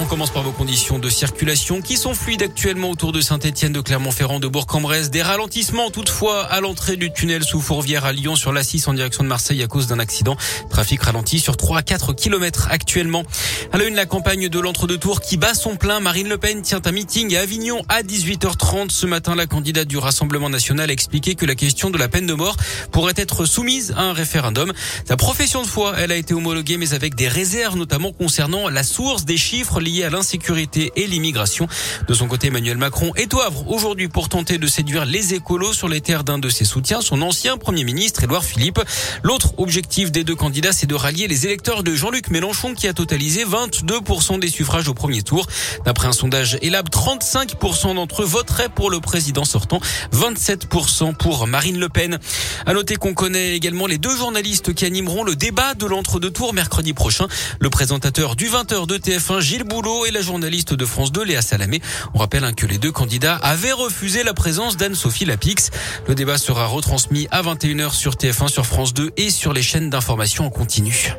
On 0.00 0.06
commence 0.06 0.30
par 0.30 0.42
vos 0.42 0.50
conditions 0.50 0.98
de 0.98 1.10
circulation 1.10 1.82
qui 1.82 1.98
sont 1.98 2.14
fluides 2.14 2.42
actuellement 2.42 2.90
autour 2.90 3.12
de 3.12 3.20
Saint-Etienne, 3.20 3.74
de 3.74 3.82
Clermont-Ferrand, 3.82 4.40
de 4.40 4.48
Bourg-en-Bresse. 4.48 5.10
Des 5.10 5.20
ralentissements 5.20 5.90
toutefois 5.90 6.42
à 6.44 6.62
l'entrée 6.62 6.96
du 6.96 7.12
tunnel 7.12 7.44
sous 7.44 7.60
Fourvière 7.60 8.06
à 8.06 8.12
Lyon 8.12 8.34
sur 8.34 8.50
la 8.50 8.64
6 8.64 8.88
en 8.88 8.94
direction 8.94 9.24
de 9.24 9.28
Marseille 9.28 9.62
à 9.62 9.66
cause 9.66 9.88
d'un 9.88 9.98
accident. 9.98 10.38
Trafic 10.70 11.02
ralenti 11.02 11.38
sur 11.38 11.58
3 11.58 11.78
à 11.78 11.82
4 11.82 12.14
kilomètres 12.14 12.68
actuellement. 12.70 13.24
À 13.72 13.78
la 13.78 13.84
une, 13.84 13.94
la 13.94 14.06
campagne 14.06 14.48
de 14.48 14.58
l'entre-deux-tours 14.58 15.20
qui 15.20 15.36
bat 15.36 15.52
son 15.52 15.76
plein. 15.76 16.00
Marine 16.00 16.30
Le 16.30 16.38
Pen 16.38 16.62
tient 16.62 16.80
un 16.82 16.92
meeting 16.92 17.36
à 17.36 17.42
Avignon 17.42 17.82
à 17.90 18.02
18h30. 18.02 18.88
Ce 18.88 19.04
matin, 19.04 19.34
la 19.34 19.46
candidate 19.46 19.86
du 19.86 19.98
Rassemblement 19.98 20.48
national 20.48 20.88
a 20.88 20.92
expliqué 20.94 21.34
que 21.34 21.44
la 21.44 21.54
question 21.54 21.90
de 21.90 21.98
la 21.98 22.08
peine 22.08 22.26
de 22.26 22.34
mort 22.34 22.56
pourrait 22.90 23.12
être 23.16 23.44
soumise 23.44 23.92
à 23.98 24.04
un 24.04 24.14
référendum. 24.14 24.72
Sa 25.04 25.18
profession 25.18 25.60
de 25.60 25.66
foi, 25.66 25.94
elle 25.98 26.10
a 26.10 26.16
été 26.16 26.32
homologuée 26.32 26.78
mais 26.78 26.94
avec 26.94 27.16
des 27.16 27.28
réserves 27.28 27.76
notamment 27.76 28.12
concernant 28.12 28.70
la 28.70 28.82
source 28.82 29.26
des 29.26 29.36
chiffres 29.36 29.78
liés 29.90 30.04
à 30.04 30.10
l'insécurité 30.10 30.92
et 30.96 31.06
l'immigration. 31.06 31.68
De 32.08 32.14
son 32.14 32.28
côté, 32.28 32.46
Emmanuel 32.46 32.78
Macron 32.78 33.12
est 33.16 33.34
au 33.34 33.40
Havre 33.40 33.68
aujourd'hui 33.68 34.08
pour 34.08 34.28
tenter 34.28 34.58
de 34.58 34.66
séduire 34.66 35.04
les 35.04 35.34
écolos 35.34 35.72
sur 35.72 35.88
les 35.88 36.00
terres 36.00 36.24
d'un 36.24 36.38
de 36.38 36.48
ses 36.48 36.64
soutiens, 36.64 37.00
son 37.00 37.22
ancien 37.22 37.56
Premier 37.56 37.84
ministre, 37.84 38.24
Édouard 38.24 38.44
Philippe. 38.44 38.80
L'autre 39.22 39.54
objectif 39.58 40.10
des 40.12 40.24
deux 40.24 40.36
candidats, 40.36 40.72
c'est 40.72 40.86
de 40.86 40.94
rallier 40.94 41.28
les 41.28 41.46
électeurs 41.46 41.82
de 41.82 41.94
Jean-Luc 41.94 42.30
Mélenchon 42.30 42.74
qui 42.74 42.88
a 42.88 42.92
totalisé 42.92 43.44
22% 43.44 44.38
des 44.38 44.48
suffrages 44.48 44.88
au 44.88 44.94
premier 44.94 45.22
tour. 45.22 45.46
D'après 45.84 46.08
un 46.08 46.12
sondage 46.12 46.58
Elab, 46.62 46.88
35% 46.88 47.94
d'entre 47.94 48.22
eux 48.22 48.26
voteraient 48.26 48.68
pour 48.68 48.90
le 48.90 49.00
président 49.00 49.44
sortant, 49.44 49.80
27% 50.12 51.14
pour 51.16 51.46
Marine 51.46 51.78
Le 51.78 51.88
Pen. 51.88 52.18
À 52.66 52.74
noter 52.74 52.96
qu'on 52.96 53.14
connaît 53.14 53.56
également 53.56 53.86
les 53.86 53.98
deux 53.98 54.16
journalistes 54.16 54.74
qui 54.74 54.84
animeront 54.84 55.24
le 55.24 55.34
débat 55.34 55.74
de 55.74 55.86
l'entre-deux 55.86 56.30
tours 56.30 56.54
mercredi 56.54 56.92
prochain. 56.92 57.26
Le 57.58 57.70
présentateur 57.70 58.36
du 58.36 58.48
20h 58.48 58.86
de 58.86 58.96
TF1, 58.98 59.40
Gilles 59.40 59.64
Boulot, 59.64 59.79
et 60.06 60.10
la 60.10 60.20
journaliste 60.20 60.74
de 60.74 60.84
France 60.84 61.10
2, 61.10 61.24
Léa 61.24 61.42
Salamé. 61.42 61.80
On 62.12 62.18
rappelle 62.18 62.44
hein, 62.44 62.52
que 62.52 62.66
les 62.66 62.76
deux 62.76 62.92
candidats 62.92 63.36
avaient 63.36 63.72
refusé 63.72 64.22
la 64.22 64.34
présence 64.34 64.76
d'Anne-Sophie 64.76 65.24
Lapix. 65.24 65.70
Le 66.06 66.14
débat 66.14 66.36
sera 66.36 66.66
retransmis 66.66 67.28
à 67.30 67.42
21h 67.42 67.92
sur 67.92 68.14
TF1, 68.14 68.48
sur 68.48 68.66
France 68.66 68.92
2 68.92 69.12
et 69.16 69.30
sur 69.30 69.52
les 69.52 69.62
chaînes 69.62 69.88
d'information 69.88 70.44
en 70.44 70.50
continu. 70.50 71.14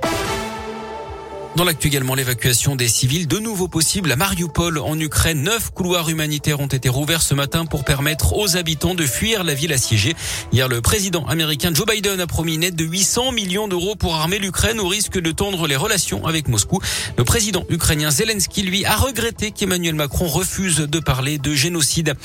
Dans 1.58 1.66
l'actu 1.66 1.88
également, 1.88 2.16
l'évacuation 2.16 2.78
des 2.78 2.88
civils 2.88 3.28
de 3.28 3.38
nouveau 3.38 3.68
possible 3.68 4.10
à 4.10 4.16
Mariupol 4.16 4.78
en 4.78 4.98
Ukraine. 4.98 5.44
Neuf 5.44 5.72
couloirs 5.72 6.08
humanitaires 6.08 6.62
ont 6.62 6.68
été 6.68 6.88
rouverts 6.88 7.22
ce 7.22 7.34
matin 7.34 7.66
pour 7.66 7.84
permettre 7.84 8.38
aux 8.38 8.56
habitants 8.56 8.96
de 8.96 9.06
fuir 9.06 9.44
la 9.44 9.54
ville 9.54 9.74
assiégée. 9.74 10.16
Hier, 10.54 10.70
le 10.70 10.80
président 10.80 11.26
américain 11.26 11.72
Joe 11.74 11.86
Biden 11.86 12.22
a 12.22 12.26
promis 12.26 12.56
une 12.56 12.64
aide 12.64 12.78
de 12.78 12.86
800 12.86 13.34
millions 13.34 13.68
d'euros 13.68 13.96
pour 13.96 14.16
armer 14.16 14.40
l'Ukraine 14.40 14.80
au 14.80 14.88
risque 14.88 15.20
de 15.20 15.32
tendre 15.32 15.68
les 15.68 15.76
relations 15.76 16.26
avec 16.26 16.48
Moscou. 16.48 16.80
Le 17.18 17.26
président 17.26 17.66
ukrainien 17.68 18.12
Zelensky, 18.12 18.62
lui, 18.62 18.86
a 18.86 18.96
regretté 18.96 19.52
qu'Emmanuel 19.52 19.96
Macron 19.96 20.28
refuse 20.28 20.78
de 20.78 21.00
parler 21.00 21.38
de 21.38 21.54
génocide. 21.54 22.16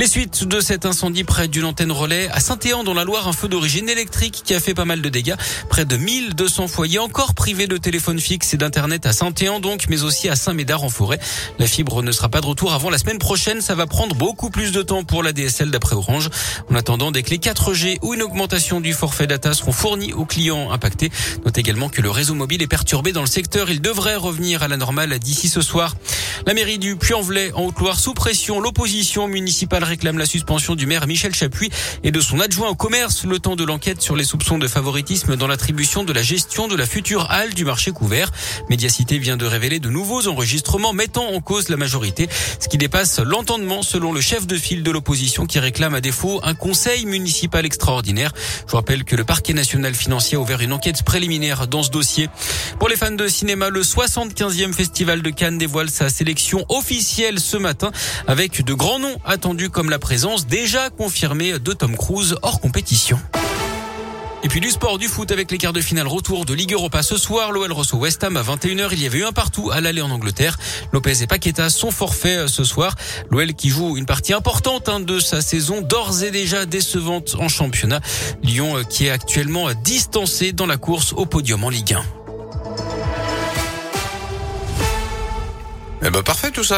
Les 0.00 0.08
suites 0.08 0.42
de 0.42 0.60
cet 0.60 0.84
incendie 0.84 1.22
près 1.22 1.46
d'une 1.46 1.64
antenne 1.64 1.92
relais 1.92 2.28
à 2.32 2.40
Saint-Éan 2.40 2.82
dans 2.82 2.94
la 2.94 3.04
Loire, 3.04 3.28
un 3.28 3.32
feu 3.32 3.46
d'origine 3.46 3.88
électrique 3.88 4.42
qui 4.44 4.52
a 4.52 4.58
fait 4.58 4.74
pas 4.74 4.84
mal 4.84 5.00
de 5.00 5.08
dégâts. 5.08 5.36
Près 5.70 5.84
de 5.84 5.96
1200 5.96 6.66
foyers 6.66 6.98
encore 6.98 7.34
privés 7.34 7.68
de 7.68 7.76
téléphone 7.76 8.18
fixe 8.18 8.52
et 8.52 8.63
d'Internet 8.64 9.04
à 9.04 9.12
Saint-Éan 9.12 9.60
donc, 9.60 9.84
mais 9.90 10.04
aussi 10.04 10.30
à 10.30 10.36
Saint-Médard 10.36 10.84
en 10.84 10.88
forêt. 10.88 11.18
La 11.58 11.66
fibre 11.66 12.02
ne 12.02 12.12
sera 12.12 12.30
pas 12.30 12.40
de 12.40 12.46
retour 12.46 12.72
avant 12.72 12.88
la 12.88 12.96
semaine 12.96 13.18
prochaine. 13.18 13.60
Ça 13.60 13.74
va 13.74 13.86
prendre 13.86 14.16
beaucoup 14.16 14.48
plus 14.48 14.72
de 14.72 14.80
temps 14.80 15.04
pour 15.04 15.22
la 15.22 15.34
DSL 15.34 15.70
d'après 15.70 15.94
Orange. 15.94 16.30
En 16.70 16.74
attendant, 16.74 17.10
des 17.10 17.22
clés 17.22 17.36
4G 17.36 17.98
ou 18.00 18.14
une 18.14 18.22
augmentation 18.22 18.80
du 18.80 18.94
forfait 18.94 19.26
data 19.26 19.52
seront 19.52 19.72
fournies 19.72 20.14
aux 20.14 20.24
clients 20.24 20.70
impactés. 20.72 21.10
Note 21.44 21.58
également 21.58 21.90
que 21.90 22.00
le 22.00 22.08
réseau 22.08 22.34
mobile 22.34 22.62
est 22.62 22.66
perturbé 22.66 23.12
dans 23.12 23.20
le 23.20 23.26
secteur. 23.26 23.70
Il 23.70 23.82
devrait 23.82 24.16
revenir 24.16 24.62
à 24.62 24.68
la 24.68 24.78
normale 24.78 25.18
d'ici 25.18 25.50
ce 25.50 25.60
soir. 25.60 25.94
La 26.46 26.52
mairie 26.52 26.78
du 26.78 26.96
Puy-en-Velay 26.96 27.52
en 27.54 27.62
Haute-Loire 27.62 27.98
sous 27.98 28.12
pression. 28.12 28.60
L'opposition 28.60 29.28
municipale 29.28 29.82
réclame 29.82 30.18
la 30.18 30.26
suspension 30.26 30.74
du 30.74 30.86
maire 30.86 31.06
Michel 31.06 31.34
Chapuis 31.34 31.70
et 32.02 32.10
de 32.10 32.20
son 32.20 32.40
adjoint 32.40 32.68
au 32.68 32.74
commerce 32.74 33.24
le 33.24 33.38
temps 33.38 33.56
de 33.56 33.64
l'enquête 33.64 34.02
sur 34.02 34.14
les 34.14 34.24
soupçons 34.24 34.58
de 34.58 34.68
favoritisme 34.68 35.36
dans 35.36 35.46
l'attribution 35.46 36.04
de 36.04 36.12
la 36.12 36.22
gestion 36.22 36.68
de 36.68 36.76
la 36.76 36.86
future 36.86 37.30
halle 37.30 37.54
du 37.54 37.64
marché 37.64 37.92
couvert. 37.92 38.30
Médiacité 38.68 39.18
vient 39.18 39.36
de 39.36 39.46
révéler 39.46 39.80
de 39.80 39.88
nouveaux 39.88 40.28
enregistrements 40.28 40.92
mettant 40.92 41.28
en 41.28 41.40
cause 41.40 41.68
la 41.70 41.76
majorité, 41.76 42.28
ce 42.60 42.68
qui 42.68 42.78
dépasse 42.78 43.20
l'entendement 43.20 43.82
selon 43.82 44.12
le 44.12 44.20
chef 44.20 44.46
de 44.46 44.56
file 44.56 44.82
de 44.82 44.90
l'opposition 44.90 45.46
qui 45.46 45.58
réclame 45.58 45.94
à 45.94 46.00
défaut 46.00 46.40
un 46.42 46.54
conseil 46.54 47.06
municipal 47.06 47.64
extraordinaire. 47.64 48.32
Je 48.66 48.70
vous 48.70 48.76
rappelle 48.76 49.04
que 49.04 49.16
le 49.16 49.24
parquet 49.24 49.54
national 49.54 49.94
financier 49.94 50.36
a 50.36 50.40
ouvert 50.40 50.60
une 50.60 50.72
enquête 50.72 51.02
préliminaire 51.04 51.66
dans 51.68 51.82
ce 51.82 51.90
dossier. 51.90 52.28
Pour 52.78 52.88
les 52.88 52.96
fans 52.96 53.10
de 53.12 53.28
cinéma, 53.28 53.70
le 53.70 53.82
75e 53.82 54.72
festival 54.72 55.22
de 55.22 55.30
Cannes 55.30 55.58
dévoile 55.58 55.90
sa 55.90 56.08
sélection 56.24 56.64
officielle 56.70 57.38
ce 57.38 57.58
matin 57.58 57.92
avec 58.26 58.64
de 58.64 58.72
grands 58.72 58.98
noms 58.98 59.18
attendus 59.26 59.68
comme 59.68 59.90
la 59.90 59.98
présence 59.98 60.46
déjà 60.46 60.88
confirmée 60.88 61.58
de 61.58 61.72
Tom 61.74 61.98
Cruise 61.98 62.36
hors 62.40 62.62
compétition. 62.62 63.20
Et 64.42 64.48
puis 64.48 64.60
du 64.60 64.70
sport, 64.70 64.96
du 64.96 65.06
foot 65.06 65.30
avec 65.32 65.50
les 65.50 65.58
quarts 65.58 65.74
de 65.74 65.82
finale 65.82 66.06
retour 66.06 66.46
de 66.46 66.54
Ligue 66.54 66.72
Europa 66.72 67.02
ce 67.02 67.18
soir. 67.18 67.52
L'OL 67.52 67.70
reçoit 67.72 67.98
West 67.98 68.24
Ham 68.24 68.38
à 68.38 68.42
21h. 68.42 68.88
Il 68.92 69.02
y 69.02 69.06
avait 69.06 69.18
eu 69.18 69.24
un 69.24 69.32
partout 69.32 69.70
à 69.70 69.82
l'aller 69.82 70.00
en 70.00 70.10
Angleterre. 70.10 70.56
Lopez 70.92 71.22
et 71.22 71.26
Paqueta 71.26 71.68
sont 71.68 71.90
forfaits 71.90 72.48
ce 72.48 72.64
soir. 72.64 72.94
L'OL 73.30 73.52
qui 73.52 73.68
joue 73.68 73.98
une 73.98 74.06
partie 74.06 74.32
importante 74.32 74.88
hein, 74.88 75.00
de 75.00 75.18
sa 75.18 75.42
saison 75.42 75.82
d'ores 75.82 76.22
et 76.22 76.30
déjà 76.30 76.64
décevante 76.64 77.36
en 77.38 77.48
championnat. 77.48 78.00
Lyon 78.42 78.78
euh, 78.78 78.82
qui 78.82 79.06
est 79.06 79.10
actuellement 79.10 79.68
distancé 79.84 80.52
dans 80.52 80.66
la 80.66 80.78
course 80.78 81.12
au 81.12 81.26
podium 81.26 81.64
en 81.64 81.68
Ligue 81.68 81.92
1. 81.92 82.23
Eh 86.06 86.10
ben 86.10 86.22
parfait 86.22 86.50
tout 86.50 86.64
ça. 86.64 86.72